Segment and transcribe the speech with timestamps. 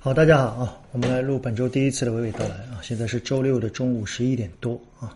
[0.00, 2.78] 好，大家好啊，我们来录本周第一次的娓娓道来啊。
[2.80, 5.12] 现在是周六的中午十一点多啊。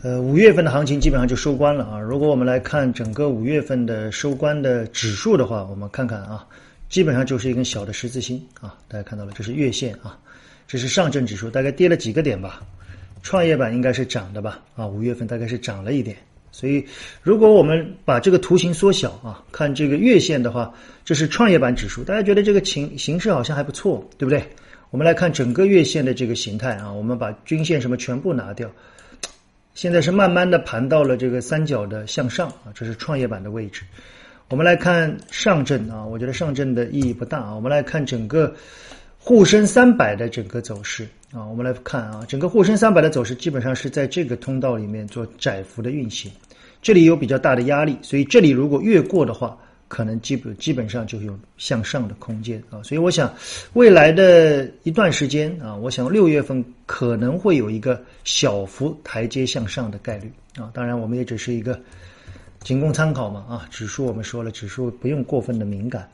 [0.00, 2.00] 呃，五月份的行情基本上就收官了啊。
[2.00, 6.46] 如果我们来看整个五月份的收官的指数的话，我们看看啊，
[6.88, 8.74] 基本上就是一根小的十字星啊。
[8.88, 10.18] 大家看到了，这是月线啊，
[10.66, 12.62] 这是上证指数，大概跌了几个点吧。
[13.22, 16.16] 创业板应该是涨的吧啊，五月份大概是涨了一点。
[16.52, 16.84] 所以，
[17.22, 20.72] 如果我们把这个图形缩小啊，看这个月线的话，
[21.04, 24.42] 这是创业板指数，大家觉得这个形形势好像还不错，对不对？
[24.90, 28.68] 我们来看整个月线的这个形态啊，我们把均线什么全部拿掉，
[29.74, 33.82] 现在是慢慢的盘到了这个三角的向上啊，这是创业板的位置。
[34.48, 37.54] 我们来看上证啊，我觉得上证的意义不大啊。
[37.54, 38.52] 我们来看整个
[39.16, 41.06] 沪深三百的整个走势。
[41.32, 46.28] 啊，我们来看啊，整个沪深三百的走势基本上是在这个通道里面做窄幅的运行，
[46.82, 49.56] 这里有比较大的压力，所以这里如果越过的话，
[49.88, 52.82] 可能基本基本上就有向上的空间啊。
[52.82, 53.32] 所以我想，
[53.72, 60.70] 未来的一段时间啊，我想六月份可能会有一个小幅台阶向上的概率啊。
[60.72, 61.78] 当然，我们也只是一个
[62.60, 63.66] 仅供参考嘛啊。
[63.70, 66.08] 指数我们说了，指数不用过分的敏感。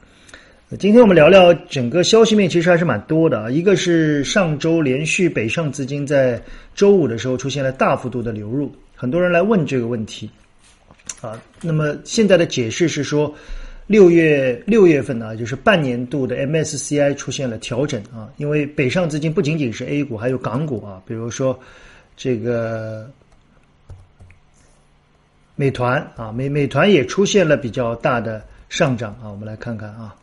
[0.81, 3.49] 今天我们聊聊整个消息面，其实还是蛮多的啊。
[3.49, 6.43] 一个是上周连续北上资金在
[6.75, 10.29] 周五的时候出现了大幅度的流入，很多人来问这个问题
[11.21, 11.41] 啊。
[11.61, 13.35] 那么现在的解释是说，
[13.87, 21.59] 六月六月份呢，就是半年度的 MSCI 出现了调整啊，因为北上资金不仅仅是 A 股，还有港股啊，比如说
[22.17, 23.11] 这个
[25.55, 29.31] 美团啊，美美团也出现了比较大的上涨啊。
[29.31, 30.15] 我们来看看啊。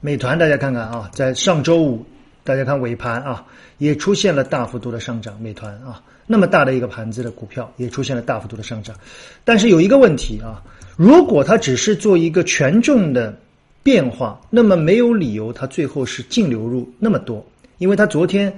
[0.00, 2.06] 美团，大家看看啊，在上周五，
[2.44, 3.44] 大家看尾盘啊，
[3.78, 5.40] 也出现了大幅度的上涨。
[5.40, 8.94] 美团啊，那么大的一个盘子的股票也出现了大幅度的上涨。
[9.42, 10.62] 但是有一个问题啊，
[10.96, 13.36] 如果它只是做一个权重的
[13.82, 17.44] 变化，那么没有理由它最后是净流入那么多，
[17.78, 18.56] 因为它昨天，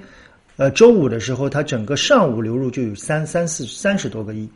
[0.57, 4.47] 呃，周五的时候，它整个上午流入就有三三四三十多个亿，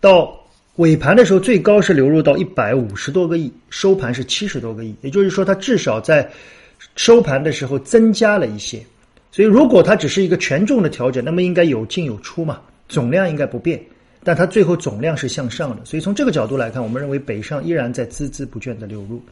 [0.00, 0.36] 到。
[0.76, 6.26] 尾盘的时候，最高是流入到一百五十多个亿，收盘是七十多个亿，也就是说，它至少在
[6.96, 8.82] 收盘的时候增加了一些。
[9.32, 13.80] 所以，如果它只是一个权重的调整，那么应该有进有出嘛，总量应该不变。
[14.22, 19.22] 但它最后总量是向上的，所以从这个角度来看，我们认为北上依然在孜孜不倦的流入。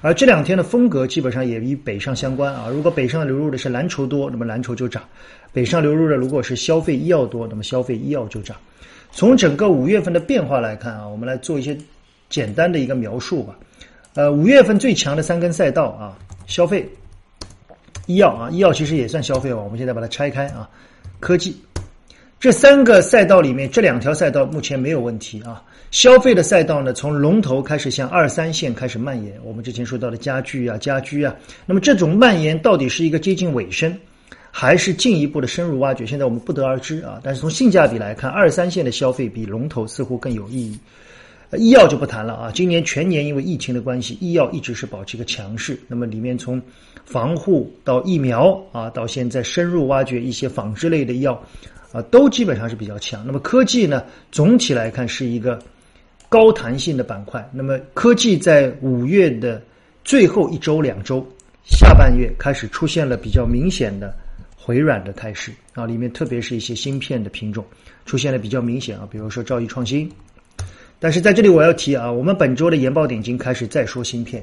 [0.00, 2.68] 而这两天的风格基本上也与北上相关啊。
[2.70, 5.02] 如果北上流入的是蓝筹多，那么蓝筹就涨；
[5.52, 8.56] 北上流入的如果是消费医药多，那么消费医药就涨。
[9.10, 11.76] 从整个五月份的变化来看啊，我们来做一些
[12.28, 13.58] 简单的一个描述吧。
[14.14, 16.16] 呃，五月份最强的三根赛道啊，
[16.46, 16.88] 消费、
[18.08, 19.60] 医药啊，医药其实也算消费吧。
[19.60, 20.68] 我们现在把它拆开啊，
[21.20, 21.54] 科技
[22.40, 25.62] 这三个赛道里面，这两条赛道目前没有问题啊。
[25.90, 29.34] 消费的赛道呢，从龙头开始向二三线开始蔓延。
[29.44, 31.34] 我们之前说到的家具啊、家居啊，
[31.66, 33.94] 那么这种蔓延到底是一个接近尾声？
[34.50, 37.20] 还是进一步的深入挖掘，现在我们不得而知啊。
[37.22, 40.78] 但是从性价比来看，二三线的消费比龙头似乎更有意义。
[41.56, 45.80] 医药就不谈了啊，今年全年因为疫情的关系，医药一直是保持一个强势。
[45.88, 46.60] 那么里面从
[47.06, 51.42] 防护到疫苗啊，到现在深入挖掘一些纺织类的药
[51.90, 53.24] 啊，都基本上是比较强。
[53.24, 55.58] 那么科技呢，总体来看是一个
[56.28, 57.48] 高弹性的板块。
[57.52, 59.62] 那么科技在五月的
[60.04, 61.26] 最后一周、两周，
[61.64, 64.14] 下半月开始出现了比较明显的。
[64.60, 67.64] 回软的态势啊，里面特别是一些芯片的品种
[68.04, 70.12] 出现了比较明显啊，比如说兆易创新。
[70.98, 74.42] 但是在这里我要提啊，我们本周的研报点睛开始再说芯片，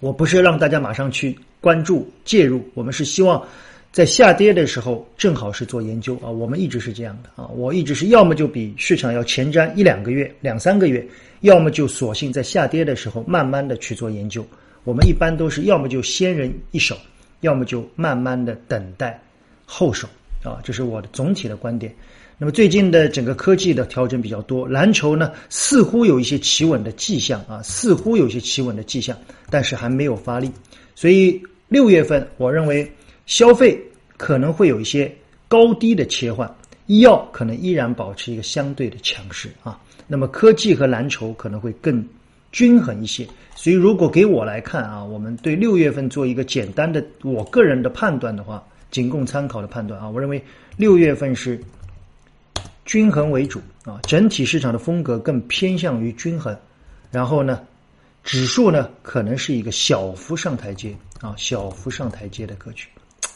[0.00, 3.42] 我不是让大家马上去关注介入，我们是希望
[3.90, 11.06] 在下跌的时候正好是做研究啊，我们一直是这样的啊，我一直是要么就比市场要前瞻一两个月、两三个月，
[11.40, 14.46] 要么就索性在下跌的时候慢慢的去做研究，
[14.84, 16.96] 我们一般都是要么就先人一手。
[17.42, 19.20] 要么就慢慢的等待
[19.66, 20.06] 后手
[20.44, 21.92] 啊，这是我的总体的观点。
[22.42, 29.16] 那么最近的整个科技的调整比较多，蓝筹呢似乎有一些企稳的迹象啊，似乎有一些企稳的迹象，
[29.48, 30.50] 但是还没有发力。
[30.96, 32.90] 所以六月份我认为
[33.26, 33.80] 消费
[34.16, 35.08] 可能会有一些
[35.46, 36.52] 高低的切换，
[36.86, 39.80] 医药可能依然保持一个相对的强势啊。
[40.08, 42.04] 那么科技和蓝筹可能会更。
[42.50, 43.24] 均衡一些，
[43.54, 50.42] 所以如果给我来看啊，我们对六月份做一个简单的我个人的判断的话，仅供参考的判断啊，我认为
[50.76, 51.58] 六月份是
[52.84, 56.56] 均衡为主啊，整体市场的风格更偏向于均衡，
[57.10, 57.60] 然后呢，
[58.24, 62.88] 指数呢可能是一个小幅上台阶啊，小幅上台阶的格局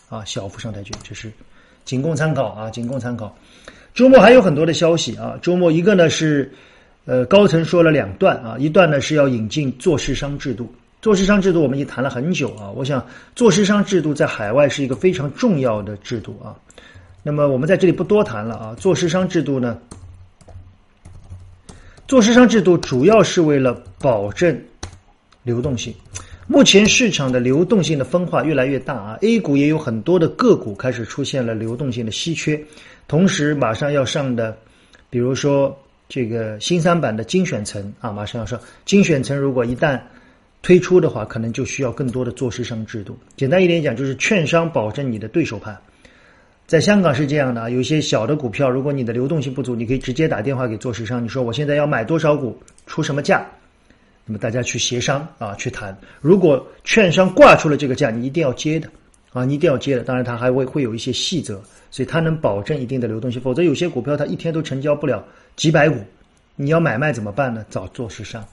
[0.08, 1.32] 啊，小幅上台阶，这是
[1.84, 3.36] 仅供参考啊，仅供参考。
[3.94, 6.52] 周末还有很多的消息啊，周末一个呢是。
[7.08, 13.06] 呃，高层说了两段啊，一段呢是要引进做市商制度，做市商制度我们已经谈了很久啊，我想
[13.36, 16.50] 做市商制度在海外是一个非常重要的制度啊。
[17.26, 19.76] 那么我们在这里不多谈了啊，做市商制度呢，
[22.06, 24.56] 做市商制度主要是为了保证
[25.42, 25.92] 流动性。
[26.46, 32.64] 目前市场的流动性的分化越来越大啊，A 股也有很多的个股开始出现了流动性的稀缺，
[33.08, 34.56] 同时马上要上的，
[35.10, 35.76] 比如说
[36.08, 40.00] 这个新三板的精选层啊，马上要上精选层，如果一旦
[40.62, 43.18] 推出的话，可能就需要更多的做市商制度。
[43.36, 45.76] 简单一点讲，就是券商保证你的对手盘。
[46.66, 53.46] 在香港是这样的啊，有些小的股票，如果你的流动性不足，你可以直接打电话给做市商，你说我现在要买多少股，出什么价。
[54.24, 55.96] 那么大家去协商啊，去谈。
[56.20, 58.88] 如果券商挂出了这个价，你一定要接的
[59.32, 60.02] 啊，你一定要接的。
[60.02, 61.60] 当然，它还会会有一些细则，
[61.92, 63.40] 所以它能保证一定的流动性。
[63.40, 65.24] 否则，有些股票它一天都成交不了
[65.54, 66.00] 几百股，
[66.56, 67.64] 你要买卖怎么办呢？
[67.70, 68.44] 找做市商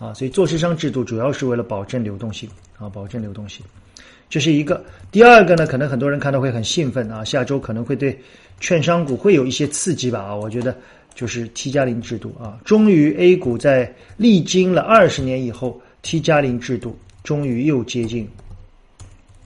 [0.00, 0.12] 啊。
[0.12, 3.64] 所以做市商制度主要是为了保证流动性啊，保证流动性。
[4.28, 4.84] 这是一个。
[5.12, 8.18] 第二个呢，可能很多人看到会很兴奋啊，下周可能会对
[8.58, 10.76] 券商股会有一些刺激吧啊，我觉得。
[11.12, 18.26] 就是 T 加零制度啊，终于 A 股在历经了二十年以后，T 加零制度终于又接近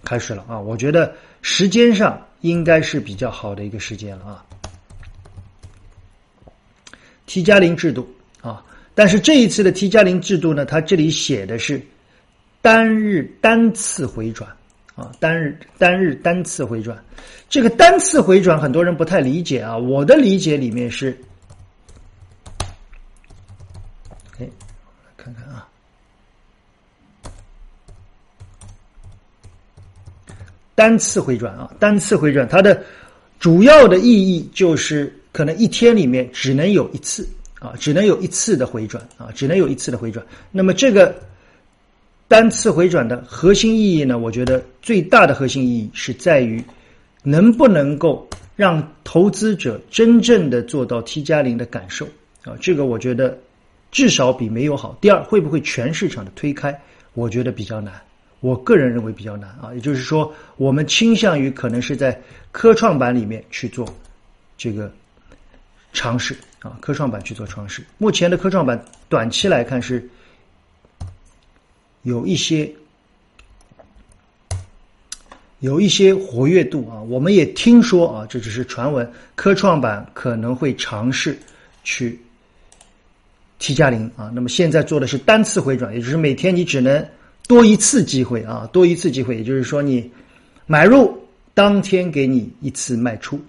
[0.04, 0.60] 开始了啊！
[0.60, 4.44] 我觉得时间上应该是比较好的一个时间了啊。
[7.24, 8.06] T 加零制度，
[8.94, 11.80] 但是这一次的 T 加零制度呢，它这里写的是
[12.62, 14.48] 单日单次回转
[14.94, 16.96] 啊，单日单日单次回转，
[17.48, 21.16] 这个单次回转很多人不太理解啊，我的理解里面是。
[24.38, 24.48] 哎
[25.16, 25.66] 看看啊，
[30.74, 32.80] 单次回转啊，单次回转，它的
[33.40, 37.28] 主要的意义就是可能一天里面只能有一次
[37.64, 40.24] 啊，只能有一次的回转啊，只能有一次的回转。
[40.52, 41.14] 那么这个
[42.28, 44.18] 单次回转的核心意义呢？
[44.18, 46.62] 我觉得最大的核心意义是在于
[47.22, 52.06] 能不能够让投资者真正的做到 T 加零的感受
[52.44, 53.36] 啊，这个我觉得。
[53.94, 54.98] 至少比没有好。
[55.00, 56.76] 第二，会不会全市场的推开？
[57.12, 57.94] 我觉得比较难。
[58.40, 59.70] 我个人认为比较难啊。
[59.72, 62.20] 也就是说，我们倾向于可能是在
[62.50, 63.86] 科创板里面去做
[64.58, 64.92] 这个
[65.94, 67.82] 尝试啊，科创板去做尝试。
[67.96, 70.06] 目前的科创板短期来看是
[72.02, 72.70] 有一些
[75.60, 77.00] 有一些活跃度啊。
[77.00, 81.38] 我们也听说啊，这只是传闻，科创板可能会尝试
[81.82, 82.20] 去。
[83.60, 87.02] T 加零啊，那么现在做的是单次回转，也就是每天你只能
[87.46, 90.10] 多一次机会啊，多一次机会，也就是说你
[90.66, 91.16] 买入
[91.54, 93.40] 当天给你一次卖出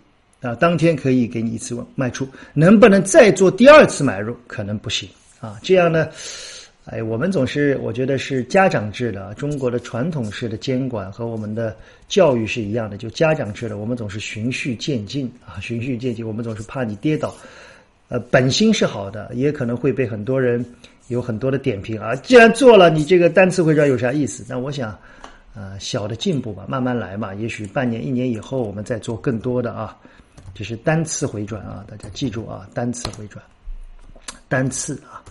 [0.45, 4.35] 啊，当天可以给你一次卖出，能不能再做第二次买入？
[4.45, 5.09] 可能不行
[5.39, 5.57] 啊。
[5.63, 6.07] 这样呢，
[6.85, 11.75] 哎，我们总是我觉得是家长制的，中国的传统式的监管和我们的
[12.07, 17.33] 教育是一样的，就家长制的，我们总是循序渐进啊，循序渐进，我们总是怕你跌倒。
[18.07, 20.63] 呃，本心是好的，也可能会被很多人
[21.07, 22.13] 有很多的点评啊。
[22.17, 24.45] 既然做了，你这个单次回转有啥意思？
[24.47, 24.95] 那我想，
[25.55, 27.33] 呃，小的进步吧，慢慢来嘛。
[27.33, 29.97] 也许半年、一年以后，我们再做更多的啊。
[30.53, 33.43] 这是单次回转啊，大家记住啊，单次回转，
[34.47, 35.21] 单次啊。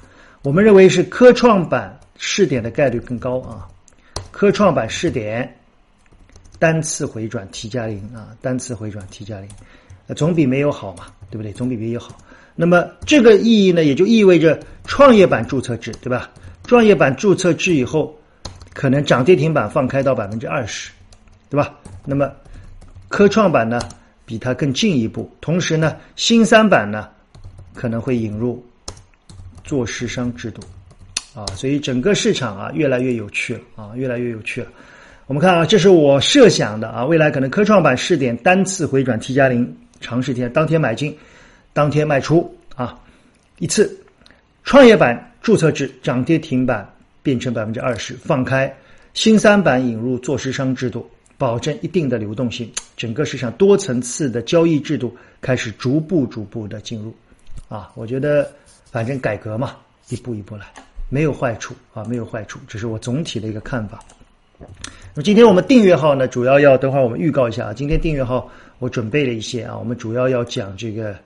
[0.43, 3.67] 我们认为是科创板试点的概率更高啊。
[4.31, 5.57] 科创板试点，
[6.59, 9.49] 单次回转 T 加零啊，单次回转 T 加零，
[10.15, 11.53] 总比没有好嘛，对不对？
[11.53, 12.19] 总比没有好。
[12.55, 16.31] 那么这个意义呢，也就意味着创业板注册制，对吧？
[16.67, 18.15] 创业板注册制以后，
[18.73, 20.91] 可能涨跌停板放开到百分之二十，
[21.49, 21.75] 对吧？
[22.05, 22.31] 那么
[23.09, 23.81] 科创板呢，
[24.25, 25.31] 比它更进一步。
[25.41, 27.09] 同时呢，新三板呢，
[27.75, 28.65] 可能会引入
[29.63, 30.63] 做市商制度，
[31.35, 34.69] 啊，所以整个市场啊，越来越有趣了啊，越来越有趣了。
[35.27, 41.17] 我们看啊，这是我设想的啊，未来可能科创板试点单次回转 T 加零，长时间当天买进。
[41.73, 42.97] 当天卖出啊，
[43.59, 43.99] 一次，
[44.63, 46.89] 创业板注册制涨跌停板
[47.21, 48.73] 变成百分之二十，放开
[49.13, 57.15] 新三板引入做市商制度，保证一定的流动性，整个市场多层次的交易制度开始逐步逐步的进入，
[57.69, 58.51] 啊，我觉得
[58.91, 59.77] 反正改革嘛，
[60.09, 60.67] 一步一步来，
[61.09, 64.03] 没有坏处啊，没有坏处，这是我总体的一个看法。
[64.59, 64.67] 那
[65.17, 71.17] 么今天我们订阅号呢，主要要等会儿我们预告一下啊，今天订阅号我准备了一些啊，我们主要要讲这个。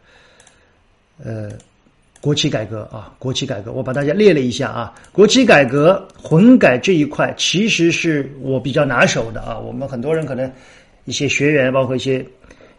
[1.20, 1.50] 呃，
[2.20, 4.92] 国企改革啊，国企改革，我把大家列了一下啊。
[5.12, 9.56] 国企改革混改这一块，其实是我比较拿手的啊。
[9.58, 10.50] 我们很多人可能
[11.04, 12.24] 一些学员，包括一些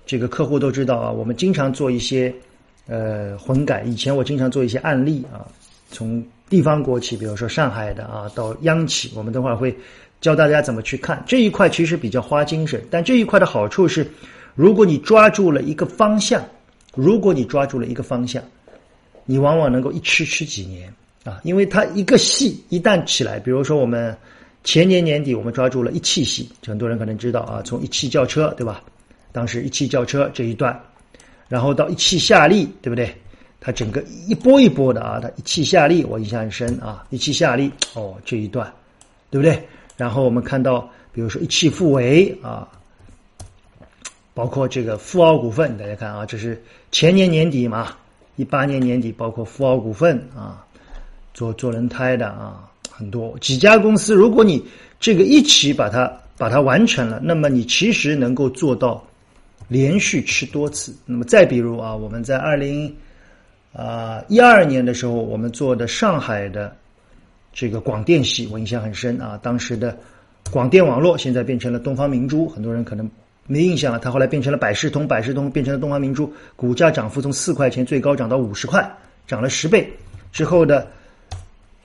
[0.05, 1.09] 这个客户都知道啊。
[1.09, 2.33] 我们经常做一些
[2.87, 5.47] 呃混改，以前我经常做一些案例啊，
[5.89, 9.73] 从地方国企，比如说上海的啊，到央企，我们等会儿会
[10.19, 12.81] 教大家怎么去看这一块，其实比较花精神。
[12.91, 14.05] 但这一块的好处是，
[14.53, 16.43] 如果你抓住了一个方向，
[16.93, 18.43] 如果你抓住了一个方向，
[19.29, 20.91] 你往往能够一吃吃几年
[21.23, 24.17] 啊，因为它一个系一旦起来，比如说我们
[24.63, 28.81] 前年年底我们抓住了一汽系，很多人可能知道啊，从一汽轿车对吧？
[29.31, 30.81] 当时一汽轿车这一段，
[31.47, 33.15] 然后到一汽夏利，对不对？
[33.59, 38.73] 它整个一波一波的啊，它一汽夏利，我印象很深啊，一汽夏利哦这一段，
[39.29, 39.61] 对不对？
[39.95, 42.67] 然后我们看到，比如说一汽富维啊，
[44.33, 46.59] 包括这个富奥股份，大家看啊，这是
[46.91, 47.95] 前年年底嘛，
[48.39, 50.65] 一八年年底，包括富奥股份啊，
[51.33, 54.63] 做做轮胎的啊，很多几家公司，如果你
[54.97, 59.03] 这个一起把它把它完成了，那么你其实能够做到
[59.67, 60.95] 连续吃多次。
[61.05, 62.91] 那么再比如啊，我们在二零。
[63.71, 66.75] 啊，一二年的时候，我们做的上海的
[67.53, 69.39] 这个广电系，我印象很深啊。
[69.43, 69.95] 当时的
[70.49, 73.07] 广电网络现在变成了东方明珠，很多人可能
[73.49, 73.97] 没印象了。
[73.97, 78.89] 它后来变成了百视通，百视通变成了东方明珠，股价涨幅从四块钱最高涨到五十块，
[79.27, 79.91] 涨了十倍。
[80.31, 80.87] 之后的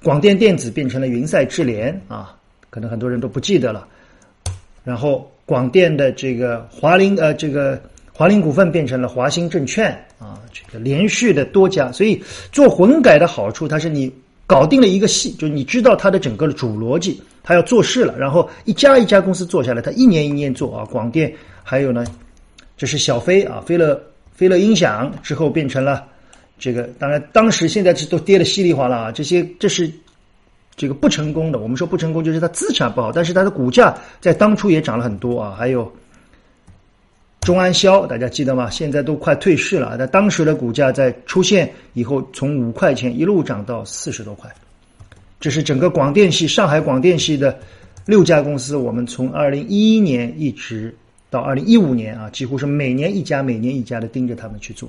[0.03, 2.37] 广电电子变成了云赛智联啊，
[2.69, 3.89] 可能很多人都不记得了。
[4.85, 9.91] 然后广电的这个华林呃，这个华林股份变成了华兴证券。
[10.17, 14.11] 啊，这个连续的多家，所以做混改的好处，它是你
[14.47, 20.85] 搞定了一个系，就你知道它的整个的主逻辑，他要做事了，然后一家一家公司做下来，他一年一年做啊。
[20.87, 21.33] 广电
[21.63, 22.05] 还有呢，
[22.77, 26.05] 这是小飞啊，飞乐飞乐音响之后变成了
[26.59, 29.89] 这个，当然当时现在是都跌的稀里哗啦啊，这些这是
[30.75, 31.59] 这个不成功的。
[31.59, 35.93] 我们说不成功就是它资产不好，但是它的股价在当初也涨了很多啊，还有。
[37.41, 38.71] 中安消，大家记得吗？
[38.71, 39.97] 现在都快退市了。
[39.99, 44.51] 但当时的股价在出现以后，从五块钱一路涨到四十多块。
[45.45, 47.61] 这是整个广电系，上海广电系的
[48.07, 48.79] 六家公司。
[48.79, 50.97] 我们从二零一一年一直
[51.29, 54.89] 到二零一五年啊，几乎是每年一家，每年一家的盯着他们去做。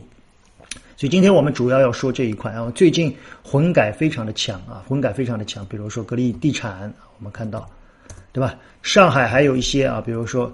[0.95, 2.71] 所以今天我们主要要说这一块啊。
[2.73, 5.65] 最近混改非常的强啊，混改非常的强。
[5.65, 7.69] 比如说格力地产，我们看到，
[8.31, 8.55] 对吧？
[8.81, 10.49] 上海还有一些啊，比如说。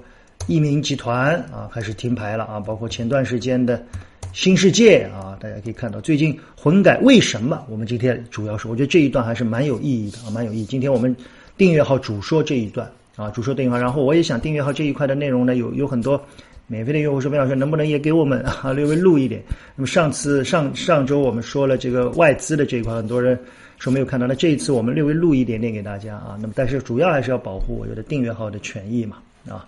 [0.48, 3.86] 益民集团啊开始停牌了啊，包括前段时间的
[4.34, 7.66] 新世界啊，大家可以看到最近混改为什么？
[7.70, 10.66] 我们今天主要是，我觉得这一段还是蛮有意义的啊，蛮有意义。
[10.66, 11.14] 今天我们
[11.58, 16.22] 订阅号主说这一段啊，主说订阅号，然后我也想订阅号这一块的内容呢，有有很多
[16.68, 19.44] 免费的用户说，魏老师能不能也给我们 啊略微录一点？
[19.76, 23.38] 那么上次上上周我们说了这个外资的这一块，很多人
[23.80, 26.38] 说没有看到，那这一次我们略微录一点点给大家啊。
[26.40, 29.18] 那么但是主要还是要保护我觉得订阅号的权益嘛
[29.50, 29.68] 啊。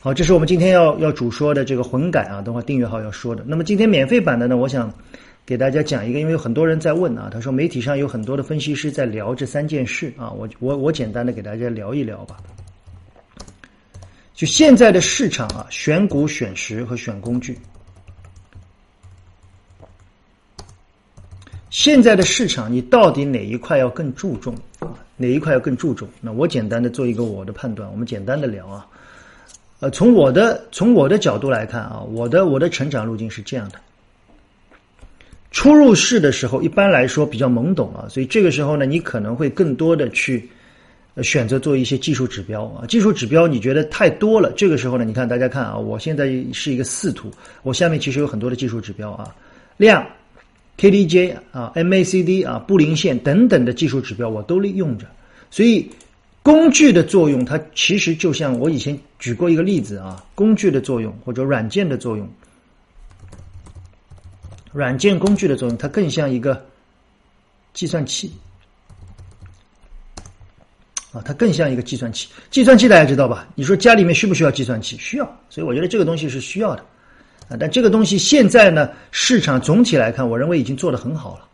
[0.00, 3.42] 好，这是我们今天要要主说的这个混改啊，等会订阅号要说的。
[3.44, 4.92] 那么今天免费版的呢，我想
[5.44, 12.36] 给大家讲一个，因为有很多人在问啊，他说媒体上有很多的分析师在聊这三件事啊，我我我简单的给大家聊一聊吧。
[14.34, 17.58] 就现在的市场啊，选股、选时和选工具，
[21.70, 24.54] 现在的市场你到底哪一块要更注重？
[25.16, 26.08] 哪一块要更注重？
[26.20, 28.86] 那我简单的做一个我的判断，我们简单的聊啊。
[29.80, 33.78] 呃，从我的从我的角度来看啊，我的我的成长路径是这样的。
[35.52, 40.48] 初入市的时候，一般来说比较懵懂啊，所以这个时候呢，你可能会更多的去
[41.22, 42.84] 选择做一些技术指标啊。
[42.86, 47.30] 技术指标你觉得太多了，这个时候呢，你看大家看啊，我现在是一个四图，
[47.62, 49.32] 我下面其实有很多的技术指标啊，
[49.76, 50.04] 量、
[50.76, 55.06] KDJ 啊、MACD 啊、布林线等等的技术指标我都利用着，
[55.52, 55.88] 所以。
[56.48, 62.26] 工具的作用，它其实就像我以前举过一个例子啊，工具的作用或者软件的作用，
[64.72, 66.64] 软件工具的作用，它更像一个
[67.74, 68.32] 计算器
[71.12, 72.30] 啊，它更像一个计算器。
[72.50, 73.46] 计算器大家知道吧？
[73.54, 74.96] 你说家里面需不需要计算器？
[74.96, 76.82] 需要，所以我觉得这个东西是需要的
[77.50, 77.58] 啊。
[77.60, 81.47] 但这个东西现在呢，市场总体来看，我认为已经做得很好了。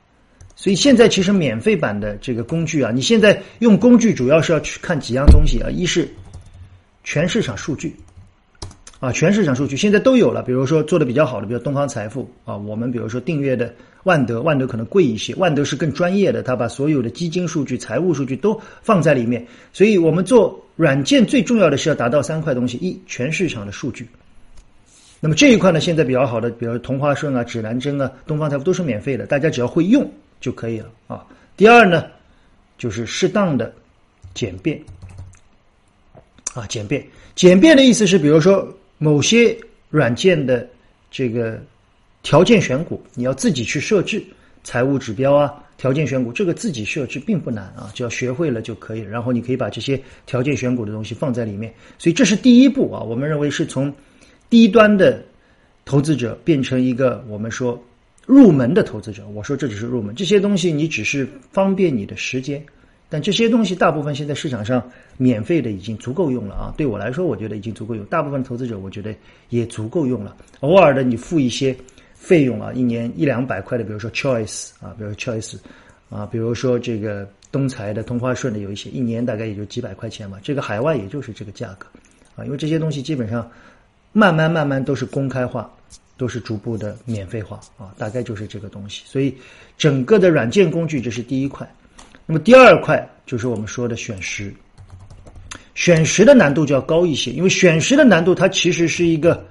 [0.57, 6.09] 所以现在其实免费版的这个工具啊，你现在用工具主要是要去看几样东西啊，一是
[7.03, 7.95] 全市场数据
[9.01, 10.43] 啊，全市场数据现在都有了。
[10.43, 19.45] 比如说做的比较好的，比如东方财富啊，我们比如说订阅的万德，万德可能贵一些，万德是更专业的，他把所有的基金数据、财务数据都放在里面。
[19.73, 24.09] 所以我们做软件最重要的是要达到三块东西：一，全市场的数据。
[25.21, 30.09] 那么这一块呢，现在比较好的，比如同花顺啊、指南针啊、东方财富都是免费的，大家只要会用。
[30.45, 31.25] 就可以了啊。
[31.57, 32.05] 第二呢，
[32.77, 33.75] 就是适当的
[34.35, 34.79] 简便
[36.53, 37.03] 啊，简便。
[37.35, 39.57] 简便的意思是，比如说某些
[39.89, 40.69] 软件的
[41.11, 41.59] 这个
[42.23, 44.23] 条件选股，你要自己去设置
[44.65, 49.09] 财务指标啊、条件选股，这个自己设置并不难啊，只要学会了就可以了。
[49.09, 53.01] 然后你可以把这些条件选股的东西放在里面，所以这是第一步啊。
[53.01, 53.91] 我们认为是从
[54.51, 55.25] 低端的
[55.87, 57.83] 投资者变成一个我们说
[58.27, 59.27] 入门的投资者。
[59.29, 62.65] 我说这只是入门，这些东西你只是方便你的时间。
[63.11, 64.83] 但这些东西大部分现在市场上
[65.19, 66.75] 免费的已经足够用了啊！
[66.77, 68.05] 对我来说，我觉得已经足够用。
[68.07, 69.15] 大部分投资者我觉得
[69.51, 70.35] 也足够用了。
[70.61, 71.77] 偶尔的你付一些
[72.15, 75.57] 费用啊，一年一两百块的，比如说 Choice 啊，比如 Choice
[76.09, 80.39] 啊，比如说这个东财的、同花顺的有一些，一年大概也就几百块钱嘛。
[80.43, 81.87] 这个海外也就是这个价格
[82.35, 83.49] 啊，因为这些东西基本上
[84.13, 85.71] 慢慢慢慢都是公开化，
[86.17, 89.03] 都是逐步的免费化啊，大概就是这个东西。
[89.07, 89.37] 所以
[89.77, 91.69] 整个的软件工具这是第一块。
[92.27, 94.55] 那么第二块就是我们说的选时，
[95.75, 99.45] 选时的难度就要高一些，因为选时的难度它其实是一个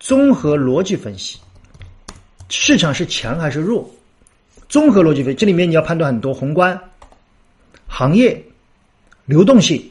[0.00, 1.38] 综合逻辑分析，
[2.48, 3.88] 市场是强还是弱？
[4.68, 6.80] 综合逻辑分析，这里面你要判断很多宏观、
[7.86, 8.42] 行业、
[9.26, 9.82] 流动性，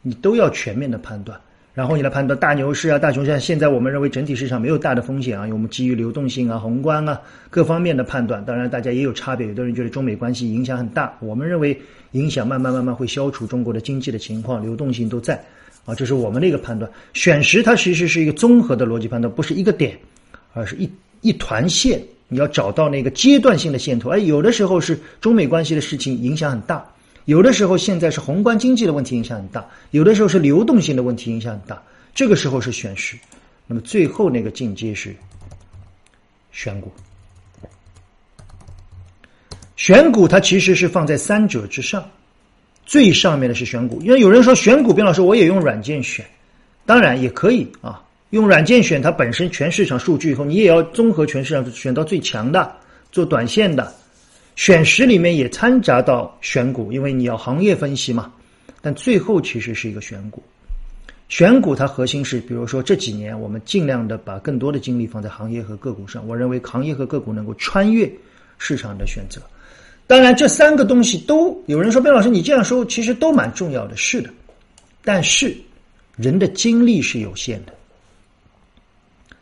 [0.00, 1.38] 你都要全面的判断。
[1.74, 3.40] 然后你来判断大牛市啊、大熊市。
[3.40, 8.44] 现在我们认为整体市场没有大的风险啊，因为我们基于流动性啊、宏观啊各方面的判断。
[8.44, 9.46] 当然，大家也有差别。
[9.46, 13.46] 有的人觉得中美关系影响很大，我们认为影响慢慢慢慢会消除。
[13.46, 15.42] 中国的经济的情况、流动性都在
[15.86, 16.90] 啊，这是我们的一个判断。
[17.14, 19.98] 选时它其实是一个综合的逻辑判断，不是一个点，
[20.52, 20.90] 而是一
[21.22, 21.98] 一团线。
[22.28, 24.10] 你要找到那个阶段性的线头。
[24.10, 26.84] 哎，有的时候是中美关系的事情影响很大。
[27.24, 31.82] 有的时候现在是宏观经济的问题影响很大，有的时候是流动性的问题影响很大，
[32.14, 33.16] 这个时候是选时，
[33.66, 35.14] 那么最后那个境界是
[36.50, 36.92] 选股。
[39.76, 42.08] 选股它其实是放在三者之上，
[42.84, 46.24] 最上面的是选股，因为有人说选股，边老师我也用软件选，
[46.84, 52.76] 当然也可以啊，用软件选它本身全市场数据以后，你也要综合全市场选到最强的，
[53.10, 53.92] 做短线的。
[54.54, 58.32] 选时里面也掺杂到选股，因为你要行业分析嘛。
[58.80, 60.42] 但最后其实是一个选股，
[61.28, 66.26] 选股它核心是，比如说这几年我们尽量的把更多的精力放在行业和个股上。
[66.26, 68.10] 我认为行业和个股能够穿越
[68.58, 69.40] 市场的选择。
[70.06, 74.28] 当然，这三个东西都有人说，边老师你这样说其实都蛮重要的，是的。
[75.04, 75.56] 但是
[76.16, 77.72] 人的精力是有限的。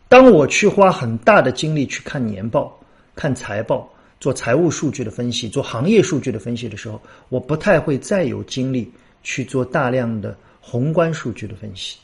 [0.07, 2.79] 当我去花很大的精力去看年报、
[3.15, 3.91] 看财报。
[4.21, 11.97] 做财务数据的分析，做行业数据的分析的时候，我不太会再有精力去做大量的宏观数据的分析，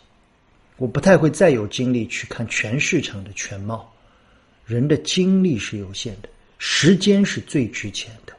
[0.79, 3.93] 我不太会再有精力去看全市场的全貌。
[4.65, 8.33] 人的精力是有限的，时间是最值钱的。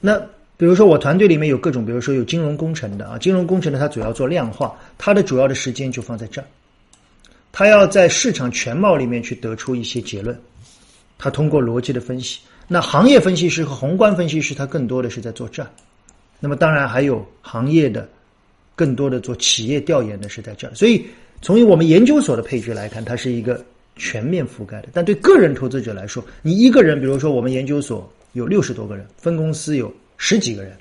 [0.00, 0.18] 那
[0.56, 6.46] 比如说，我团队里面有各种，比如说有金融工程的啊，金融工程的它主要做量化，它的主要的时间就放在这儿，
[7.52, 10.38] 它要在市场全貌里面去得出一些结论。
[11.18, 15.66] 他通过逻辑的分析，那行业分析师和宏观分析师，他更多的是在做这。
[16.38, 18.08] 那么当然还有行业的，
[18.76, 20.74] 更多的做企业调研的是在这儿。
[20.74, 21.04] 所以
[21.42, 23.60] 从我们研究所的配置来看，它是一个
[23.96, 24.88] 全面覆盖的。
[24.92, 30.72] 但对个人投资者来说，你一个人，比如说我们研究所有六十多个人，分公司有十几个人，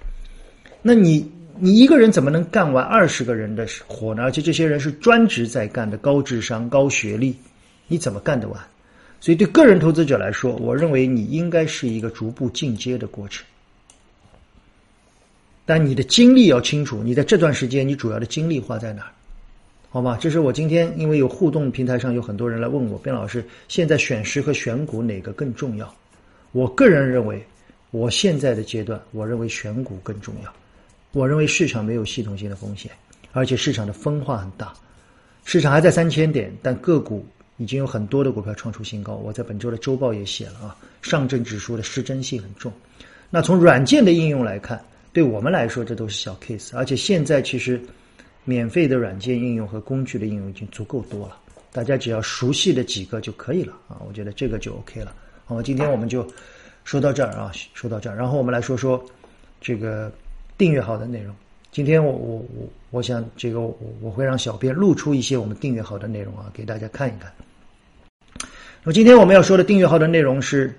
[0.84, 4.22] 那你你一个人怎么能干完二十个人的活呢？
[4.22, 7.36] 而且这些人是专职在干的，高智商、高学历，
[7.88, 8.62] 你怎么干得完？
[9.20, 13.46] 所以，对个人投资者来说，我认为你应该是一个逐步进阶的过程。
[15.66, 19.12] 但你的精力要清楚，你在这段时间你主要的精力花在哪儿？
[19.90, 25.94] 好吧，这是我今天因为有互动平台上有很多人来问我，边老师，现在选时和选股哪个更重要？
[26.52, 27.44] 我个人认为，
[27.92, 30.54] 我现在的阶段，我认为选股更重要。
[31.12, 32.92] 我认为市场没有系统性的风险，
[33.32, 34.74] 而且市场的分化很大，
[35.44, 37.26] 市场还在三千点，但个股。
[37.58, 40.78] 已经有很多的股票创出新高，我在本周的周报也写了啊。
[41.02, 42.72] 上证指数的失真性很重。
[43.30, 47.82] 那从软件的应用来看，对我们来说这都是小 case，而且现在其实
[48.46, 51.38] 免费的软件应用和工具的应用已经足够多了，
[51.72, 54.02] 大家只要熟悉的几个就可以了啊。
[54.08, 55.14] 我觉得这个就 OK 了。
[55.46, 56.26] 好，今天我们就
[56.84, 59.04] 说到这儿啊，说到这儿，然后我们来说说
[59.60, 60.12] 这个
[60.58, 61.36] 订阅号的内容。
[61.72, 67.32] 今天我我我我想这个我我会让小编录出一些我们订阅号的内容啊，给大家看一看。
[68.88, 70.74] 那么今天我们要说的订阅号的内容是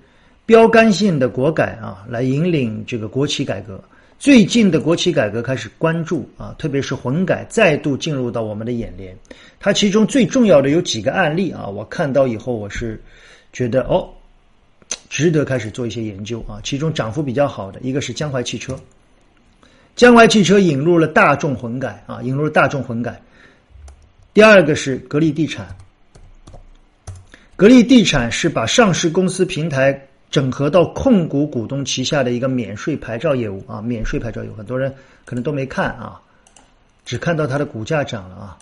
[0.47, 3.79] 标杆性的国改啊，来引领这个国企改革。
[4.19, 9.15] 最近的国企改革开始关注啊，特别是混改再度进入到我们的眼帘。
[9.61, 12.99] 它其中最重要的有几个案例啊，我看到以后我是
[13.53, 14.09] 觉得哦，
[15.11, 16.63] 值得开始做一些研究啊。
[16.65, 18.75] 其中涨幅比较好的一个是江淮汽车，
[19.97, 23.21] 江淮汽车引入了大众混改啊，引入了大众混改。
[24.33, 25.67] 第二个是格力地产。
[27.59, 34.95] 格力地产是把上市公司平台整合到控股股东旗下的一个免税牌照业务啊，免税牌照业务，很多人
[35.25, 36.23] 可能都没看啊，
[37.05, 38.59] 只看到它的股价涨了啊。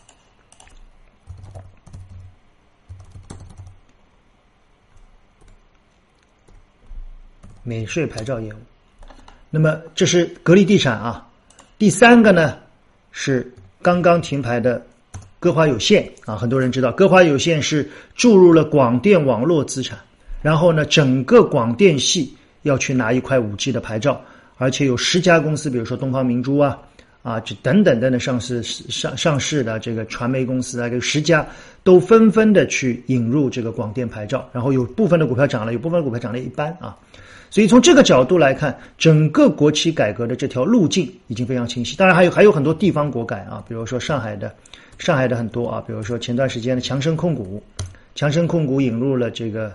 [7.64, 8.56] 免税牌照业务，
[9.50, 11.28] 那么这是格力地产啊。
[11.76, 12.56] 第三个呢
[13.12, 14.82] 是刚刚停牌的
[15.46, 19.96] 歌华有线啊，很多人知道歌华有线是注入了广电网络资产，
[20.42, 24.20] 然后呢整个广电系要去拿一块五 G 的牌照，
[24.56, 26.76] 而且有十家公司，比如说东方明珠啊
[27.22, 31.46] 啊这等等等等上市上上市的这个传媒公司啊，这十家
[31.84, 36.96] 都纷纷的去引入这个广电牌照，然后有部分的股票涨了，有部分的股票涨了一般啊。
[37.48, 41.96] 所以从这个角度来看，整个国企改革的这条路径已经非常清晰。
[41.96, 44.52] 当然还有还有很多地方国改啊，比如说上海的，
[44.98, 47.62] 上海的很多啊，比如说前段时间的强生控股，
[48.14, 49.72] 强生控股引入了这个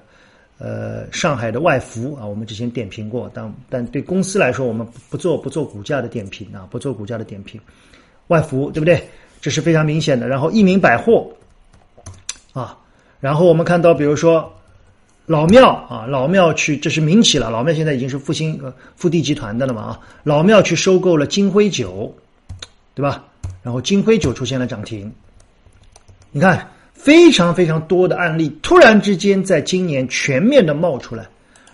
[0.60, 7.60] 呃上海的外服啊，我们之前点评过，但但对公司来说，我们不做不做股价的点评啊，不做股价的点评。
[8.28, 9.02] 外服对不对？
[9.40, 10.28] 这是非常明显的。
[10.28, 11.28] 然后益民百货
[12.54, 12.78] 啊，
[13.20, 14.52] 然后我们看到比如说。
[15.32, 17.50] 老庙啊，老庙去，这是民企了。
[17.50, 22.14] 老庙现在已经是复兴呃复地集团的了嘛啊，老庙去收购了金辉酒，
[22.94, 23.24] 对吧？
[23.64, 25.10] 然后金辉酒出现了涨停。
[26.32, 31.26] 你看，非常非常多的案例，突然之间在今年全面的冒出来。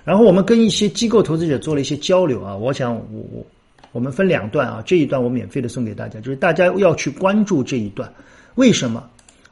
[0.03, 3.43] 然后我们跟一些机构投资者做了一些交流啊，我想我我
[3.91, 8.07] 我们分两段啊，这一段我免费的送给大家，就是大家要去关注这一段，
[8.53, 9.03] 为什么？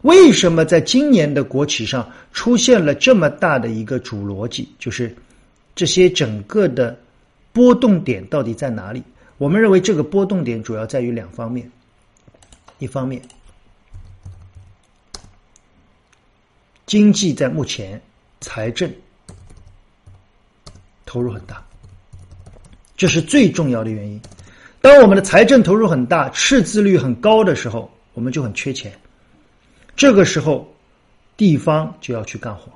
[0.05, 4.69] 为什么在今年的国企上出现了这么大的一个主逻辑？
[4.77, 5.15] 就是
[5.73, 6.95] 这些整个的
[7.51, 9.01] 波动点到底在哪里？
[9.39, 11.67] 我们认为这个波动点主要在于两方面：
[12.77, 13.19] 一方面，
[16.85, 17.99] 经济在目前
[18.41, 18.87] 财政
[21.03, 21.65] 投入很大，
[22.95, 24.21] 这是最重要的原因。
[24.81, 28.93] 当我们的财政投入很大、赤字率很高的时候，我们就很缺钱。
[29.95, 30.69] 这个时候，
[31.37, 32.71] 地方就要去干活，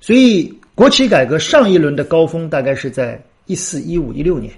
[0.00, 4.52] 所以国企改革上一轮的高峰大概是在一四一五一六年，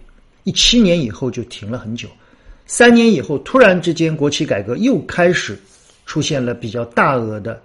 [0.44, 2.08] 一七年以后就停了很久，
[2.66, 5.58] 三年以后突然之间国企改革又开始
[6.06, 7.60] 出现了比较大额的、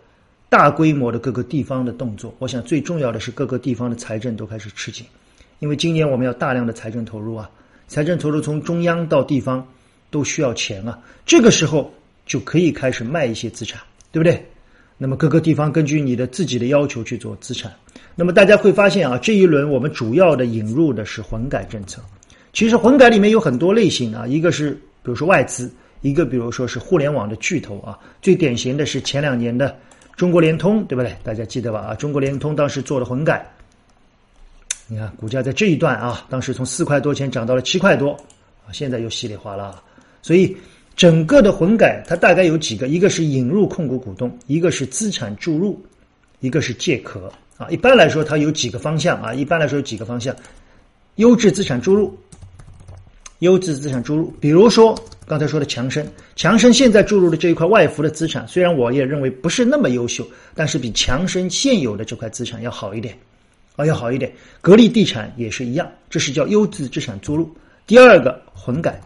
[0.49, 2.35] 大规模的各个地方的动作。
[2.39, 5.05] 我想最重要的是各个地方的财政都开始吃紧，
[5.59, 7.49] 因为今年我们要大量的财政投入啊，
[7.87, 9.65] 财政投入从中央到地方
[10.09, 11.93] 都需要钱啊，这个时候
[12.25, 13.81] 就可以开始卖一些资产。
[14.17, 14.43] 对不对？
[14.97, 17.71] 那么各个地方根据你的自己的要求去做资产。
[18.15, 22.01] 那么大家会发现啊，这一轮我们主要的引入的是混改政策。
[22.51, 27.99] 其实混改里面有很多类型啊，一个是比如说外资，一个比如说是互联网的巨头啊。
[28.23, 29.77] 最典型的是前两年的
[30.15, 31.15] 中国联通，对不对？
[31.23, 31.81] 大家记得吧？
[31.81, 33.47] 啊，中国联通当时做了混改，
[34.87, 38.13] 你看股价在这一段啊，当时从四块多钱涨到了七块多，
[38.65, 39.79] 啊，现在又稀里哗啦，
[40.23, 40.57] 所以。
[40.97, 45.79] 整个的混改，它大概有几个，一个是引入控股股东，一个是资产注入，
[46.39, 47.69] 一个是借壳啊。
[47.69, 49.31] 一般来说，它有几个方向啊。
[49.31, 50.35] 一般来说有几个方向：
[51.17, 52.17] 优质资产注入，
[53.39, 54.33] 优质资产注入。
[54.39, 56.03] 比如说刚才说的强生，
[56.35, 63.15] 强生现在注入的这一块外服的资产，虽然我也认为不是那么优秀，但是比强生现有的这块资产要好一点
[63.75, 64.33] 啊，要好一点。
[64.61, 67.55] 格力地产也是一样，这是叫优质资产注入。
[67.85, 68.99] 第二个混改。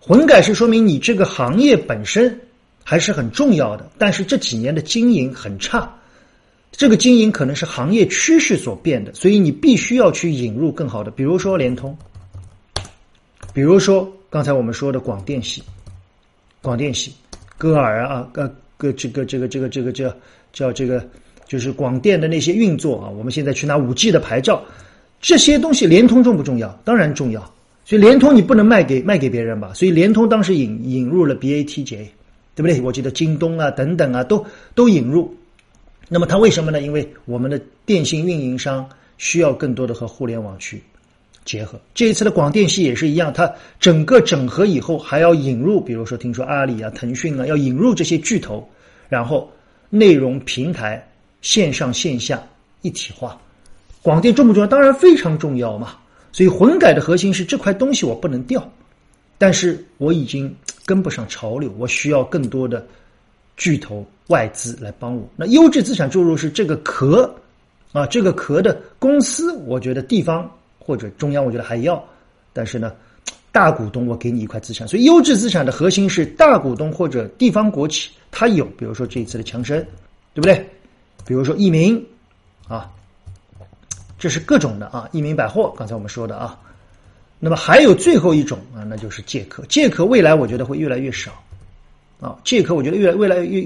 [0.00, 2.40] 混改是说明你这个行业本身
[2.84, 5.92] 还是很重要的，但是这几年的经营很差，
[6.72, 11.94] 这个经营可能是行业趋势所变的，所以你必须要去引入更好的，比如说联通，
[13.52, 15.62] 比如说刚才我们说的广电系，
[16.62, 17.12] 广电系，
[17.58, 20.14] 歌尔啊，呃，个这个这个这个这个叫
[20.52, 21.06] 叫这个
[21.46, 24.64] 就是广电的那些运作啊，我们现在去拿五 G 的牌照，
[25.20, 26.70] 这些东西联通重不重要？
[26.84, 27.54] 当然重要。
[27.88, 29.72] 所以联通你不能卖给卖给别人吧？
[29.72, 31.96] 所以联通当时引引入了 BATJ，
[32.54, 32.78] 对不对？
[32.82, 35.34] 我记得京东啊等等啊都都引入。
[36.06, 36.82] 那么它为什么呢？
[36.82, 40.82] 因为我们的电信运营商需要更多的和互联网去
[41.46, 41.80] 结合。
[41.94, 48.68] 这一次的广电系也是一样，它整个整合以后还要引入，比如说听说阿里啊、腾讯啊要引入这些巨头，
[49.08, 49.50] 然后
[49.88, 51.02] 内容平台
[51.40, 52.42] 线上线下
[52.82, 53.40] 一体化。
[54.02, 54.66] 广电重不重要？
[54.66, 55.96] 当然非常重要嘛。
[56.30, 58.70] 所以混改的核心是这块东西我不能掉，
[59.38, 62.86] 但是我已经 跟不上潮流，我需要更多的
[63.56, 65.28] 巨头外资来帮我。
[65.36, 67.34] 那优质资产注入是这个壳
[67.92, 72.02] 啊，这个壳的公司，我觉得地方或者中央我觉得还要，
[72.52, 72.92] 但是呢，
[73.52, 79.78] 大股东我给你一块资产，所以优质资产的核心是大股东或者地方国企，它有，比如说这一次的强生，
[80.32, 80.66] 对不对？
[81.26, 82.02] 比如说益民
[82.68, 82.90] 啊。
[84.18, 86.58] 这是各种的啊，益民百货，刚才我们说的啊。
[87.38, 89.64] 那么还有最后一种啊，那就是借壳。
[89.66, 91.40] 借壳未来我觉得会越来越少，
[92.20, 93.64] 啊，借壳我觉得越来未来越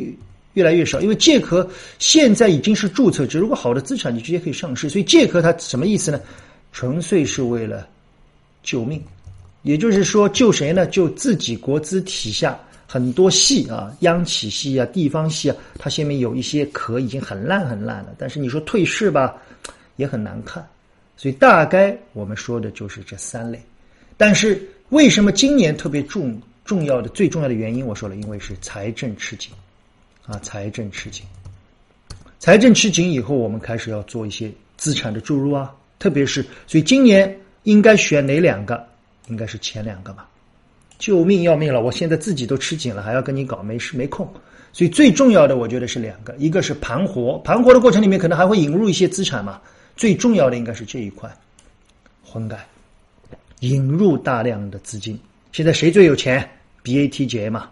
[0.53, 1.67] 越来越少，因为借壳
[1.99, 6.21] 现在已经是注册制，如果好的资产你直接可以上市，所以借壳它什么意思呢？
[6.71, 7.89] 纯粹是为了
[8.63, 9.03] 救命，
[9.63, 10.87] 也就是说救谁呢？
[10.87, 19.35] 救自己国资体下很多系啊，央企系啊、地方系啊，它下面有一些壳已经很烂很烂了，但是你说退市吧，
[19.97, 20.67] 也很难看。
[21.17, 23.63] 所以大概我们说的就是这三类，
[24.17, 29.53] 但是为什么今年特别重重要的最重要的原因，我说了，因为是财政吃紧，
[30.27, 31.25] 啊，财政吃紧，
[32.39, 38.85] 财政吃紧以后，我们开始要做一些资产的注入啊，特别是所以今年应该选哪两个？
[39.29, 40.29] 应该是前两个吧，
[40.99, 44.29] 救命要命了，我现在自己都吃紧了，还要跟你搞，没事没空，
[44.73, 49.61] 所以最重要的我觉得是两个，一个是盘活，盘活的过程里面可能还会引入一些资产嘛。
[49.97, 51.31] 最重要的应该是这一块，
[52.25, 52.67] 混改，
[53.61, 55.19] 引入大量的资金。
[55.53, 56.49] 现在谁最有钱
[56.83, 57.69] ？BATJ 嘛，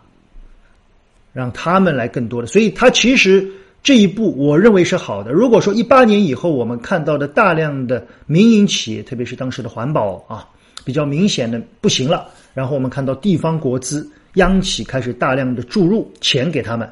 [1.33, 2.46] 让他们来更多的。
[2.46, 3.50] 所以，他其实
[3.83, 5.33] 这一步，我认为是好的。
[5.33, 10.46] 如果说一八年以后我们看到的大量的民营企业，特别是当时的环保啊，
[10.85, 16.88] 比较明显的不行了，然后我们看到地方国资、央企开始大量的注入钱给他们，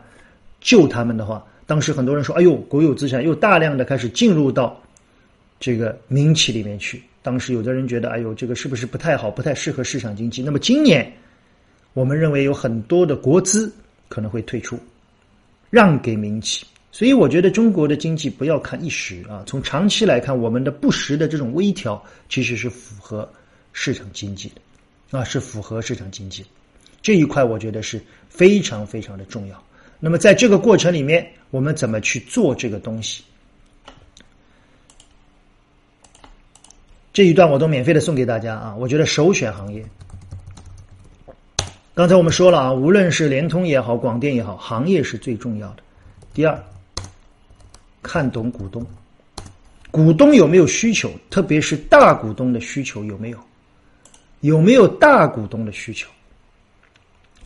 [0.60, 4.74] 救他们的话，当时很多人说：“哎呦，国有资产又大量的开始进入到。”
[5.60, 10.42] 这个民企里面去，当时有的人觉得，哎呦，这个是不是不太好，不太适合市场经济？
[10.42, 11.12] 那么今年，
[11.94, 13.72] 我们认为有很多的国资
[14.08, 14.78] 可能会退出，
[15.70, 16.64] 让给民企。
[16.90, 23.30] 所以我觉得中国的经济不要看一时啊，从长期来看，我们的不时的这种微调其实是符合
[23.72, 26.44] 市场经济的，啊，是符合市场经济
[27.02, 29.62] 这一块，我觉得是非常非常的重要。
[30.00, 33.22] 那么在这个过程里面，我们怎么去做这个东西？
[37.18, 38.76] 这一段我都免费的送给大家啊！
[38.78, 39.84] 我觉得首选行业，
[41.92, 45.82] 刚才我们说了啊，无论是联通也好，广电也好，行业是最重要的。
[46.32, 46.56] 第二，
[48.04, 48.86] 看懂股东，
[49.90, 53.38] 股东有没有需求，特别是大股东的需求有没有？
[54.42, 56.08] 有没有大股东的需求？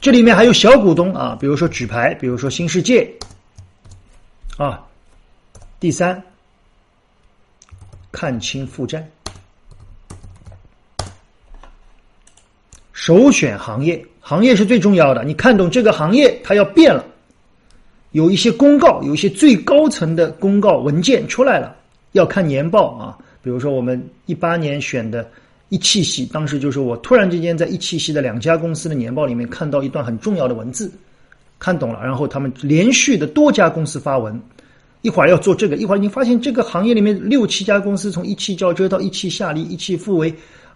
[0.03, 3.11] 这里面还有小股东啊，比如说举牌，比如说新世界
[4.59, 4.87] 啊。
[5.81, 6.23] 第三，
[8.13, 9.09] 看清负债。
[13.05, 15.25] 首选行业，行业是最重要的。
[15.25, 17.05] 你看懂这个行业，它要变了，
[18.13, 21.75] 有一些公告，有一些最高层的公告文件出来了，
[22.13, 23.19] 要看年报啊。
[23.43, 25.29] 比如说我们一八年选的
[25.69, 30.89] 一汽系，当时就是我突然之间在一汽系的两家公司的年报里面看到一段很重要的文字，
[31.59, 34.41] 看懂了，然后他们连续的多家公司发文，
[35.01, 40.33] 一会儿要做这个，一会儿你发现这个行业里面六七家公司，从一汽轿车到一汽夏利、一汽富维。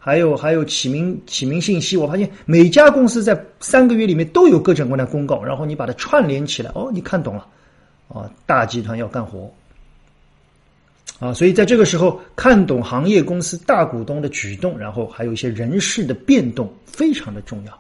[0.06, 7.44] 还有还有起名起名信息，我发现每家公司在三个月里面都有各种各样的公告，然后你把它串联起来，哦，你看懂了，
[8.06, 9.52] 啊，大集团要干活，
[11.18, 17.72] 啊，所以在这个时候看懂行业公司大股东的举动，然后还有一些人事的变动，非常的重要，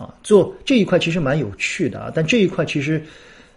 [0.00, 3.04] 啊，做这一块其实蛮有趣的啊，但这一块其实，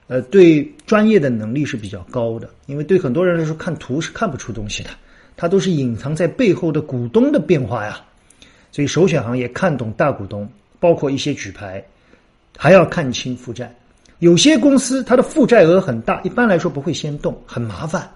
[0.08, 4.89] 呃，对专业的能力是比较高的，因为对很多人来说看图是看不出东西的，
[5.38, 8.02] 它都是隐藏在背后的股东的变化呀。
[8.69, 10.47] 所以，首选行业看懂大股东，
[10.80, 11.84] 包括一些举牌，
[12.58, 13.73] 还要看清负债。
[14.19, 18.10] 有些公司它的负债额很大，一般来说不会先动，很麻烦。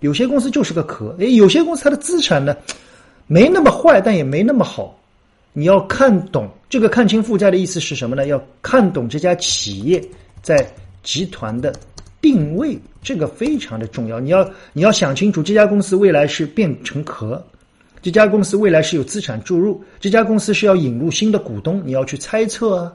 [0.00, 1.14] 有些公司就是个壳。
[1.18, 2.56] 诶，有些公司它的资产呢，
[3.26, 4.96] 没那么坏，但也没那么好。
[5.52, 8.26] 你要看懂这个看清负债的意思是什么呢？
[8.28, 10.00] 要看懂这家企业
[10.40, 10.64] 在
[11.02, 11.74] 集团的
[12.28, 14.20] 定位，这个非常的重要。
[14.20, 17.42] 你要你要想清楚，这家公司未来是变成壳。
[18.02, 22.92] 这家公司未来是有资产注入，这家公司是要引入新的股东，你要去猜测啊，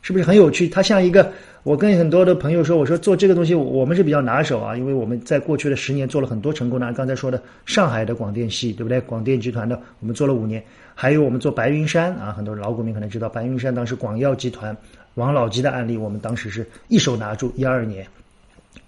[0.00, 0.66] 是不是很有趣？
[0.70, 1.30] 它像一个，
[1.64, 8.98] 我跟很多的朋友说，我说做这个东西，我们是比较拿手啊，因为我们在过去的十年做了很多成功的，刚才说的上海的广电系，对不对？
[9.02, 10.64] 广电集团的，我们做了五年，
[10.94, 14.74] 还有我们做白云山啊，很多老股民可能知道，白云山当时广药集团
[15.14, 18.06] 王老吉的案例，我们当时是一手拿住，一二年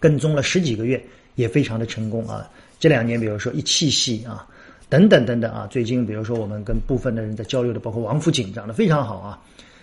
[0.00, 1.02] 跟踪了十几个月，
[1.34, 2.48] 也非常的成功啊。
[2.78, 4.46] 这两年，比如说一汽系啊。
[4.90, 5.66] 等等等等啊！
[5.70, 9.38] 最近比如说我们跟部分的人在交流的，包括王府井长得非常好啊。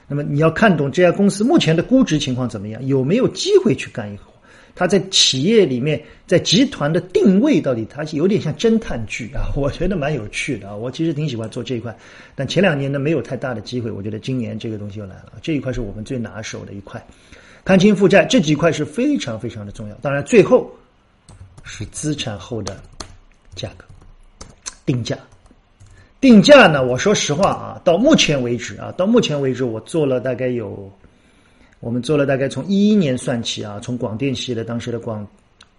[0.08, 4.34] 那么你要看懂这家公司目前的估值情况怎么样，有没有机会去干一活？
[4.74, 10.76] 它在企业里面，在集团的定位到底，它有点像侦探剧啊， 我觉得蛮有趣的啊。
[10.76, 11.96] 我其实挺喜欢做这一块，
[12.34, 13.92] 但前两年呢没有太大的机会。
[13.92, 17.00] 我觉得今年这个东西又来了，这一块是我们最拿手的一块。
[17.66, 19.96] 看清负债这几块是非常非常的重要。
[19.96, 20.72] 当然最后
[21.64, 22.80] 是资产后的
[23.56, 23.84] 价格。
[24.86, 25.18] 定价。
[26.22, 30.92] 定价呢，我说实话啊，到目前为止啊，到目前为止我做了大概有，
[31.80, 35.28] 我们做了大概从一一年算起啊，从广电系的当时的广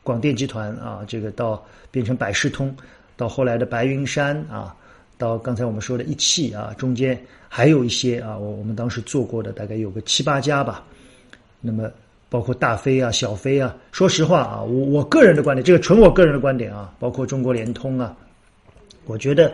[0.02, 2.76] 广电集团啊，这个到变成百视通，
[3.16, 4.74] 到后来的白云山啊，
[5.18, 10.84] 到刚才我们说的一汽啊，中间还有一些啊，我我们当时做过的大概有个七八家吧，
[11.66, 11.90] 那么。
[12.28, 18.14] 包括大飞啊、小飞啊，说实话啊，我我个人的观点，这个纯我个人的观点啊，包括中国联通啊，
[19.04, 19.50] 我觉得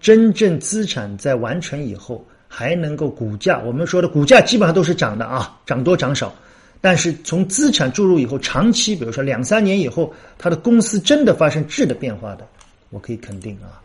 [0.00, 6.34] 真正资产在完成以后，还能够股价，我们说的股价基本上都是涨的啊，涨多涨少，
[6.80, 12.48] 但是从资产注入以后，长期，比如说两三年以后，它的公司真的发生质的变化的，
[12.88, 13.84] 我可以肯定啊，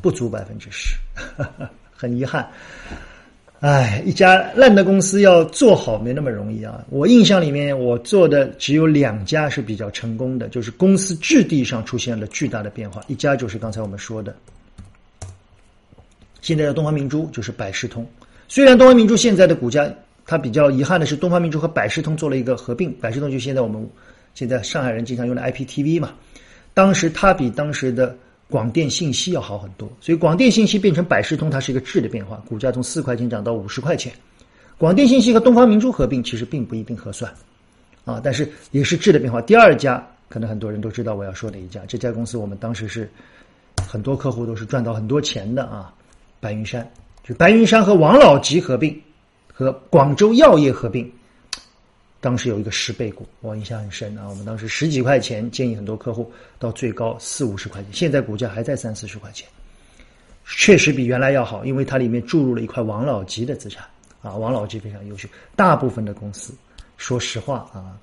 [0.00, 0.94] 不足百分之十，
[1.92, 2.48] 很遗憾。
[3.60, 6.82] 哎，一家烂的公司要做好没那么容易啊！
[6.88, 13.02] 我印象里面，我做的只有两家是比较成功的，就是公司质地上出现了巨大的变化。
[13.06, 14.34] 一家就是刚才我们说的，
[16.40, 18.06] 现在的东方明珠，就是百视通。
[18.48, 19.86] 虽然东方明珠现在的股价，
[20.24, 23.86] 它比较遗憾的是，东方明珠和百视通做了一个合并，百视通就现在我们
[24.32, 26.12] 现在上海人经常用的 IPTV 嘛。
[26.72, 28.16] 当时它比当时的。
[28.50, 34.12] 广电信息要好很多，所以广电信息变成百视通，它是一个质的变化，股价从四块钱涨到五十块钱。
[34.76, 37.32] 广电信息和东方明珠合并，其实并不一定合算，
[38.04, 39.40] 啊，但是也是质的变化。
[39.40, 43.08] 第二家可能很多人都知道我要说哪一家，这家公司我们当时是
[43.86, 45.94] 很多客户都是赚到很多钱的啊，
[46.40, 46.90] 白云山，
[47.22, 49.00] 就白云山和王老吉合并，
[49.52, 51.10] 和广州药业合并。
[52.20, 54.28] 当时有一个十倍股，我印象很深啊。
[54.28, 59.48] 我们当时十几块钱，建议很多客户到最高四五十块钱，现在股价还在三四十块钱，
[60.44, 63.84] 确实比原来要好，因为它里面注入了一块王老吉的资产
[64.20, 64.36] 啊。
[64.36, 66.52] 王老吉非常优秀，大部分的公司，
[66.98, 67.96] 说实话啊，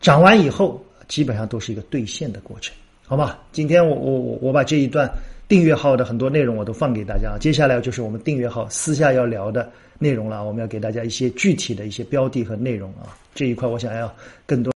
[0.00, 2.72] 涨完以后基本上都是一个兑现的过程，
[3.06, 3.42] 好吧？
[3.50, 5.10] 今天我我我我把这一段
[5.48, 9.70] 订阅号的很多内容我都放给大家，接下来就是我们订阅号私下要聊的。
[9.98, 14.74] 内容了，我们要给大家一些具体的一些标的和内容啊，这一块我想要更多。